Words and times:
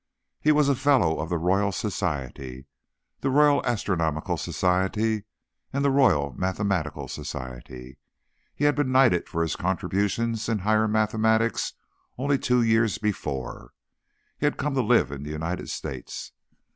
He 0.39 0.51
was 0.51 0.67
a 0.67 0.73
Fellow 0.73 1.19
of 1.19 1.29
the 1.29 1.37
Royal 1.37 1.71
Society, 1.71 2.65
the 3.19 3.29
Royal 3.29 3.63
Astronomical 3.63 4.35
Society 4.35 5.25
and 5.71 5.85
the 5.85 5.91
Royal 5.91 6.33
Mathematical 6.33 7.07
Society. 7.07 7.99
He 8.55 8.63
had 8.63 8.75
been 8.75 8.91
knighted 8.91 9.29
for 9.29 9.43
his 9.43 9.55
contributions 9.55 10.49
in 10.49 10.57
higher 10.57 10.87
mathematics 10.87 11.73
only 12.17 12.39
two 12.39 12.63
years 12.63 12.97
before 12.97 13.73
he 14.39 14.47
had 14.47 14.57
come 14.57 14.73
to 14.73 14.81
live 14.81 15.11
in 15.11 15.21
the 15.21 15.29
United 15.29 15.69
States. 15.69 16.31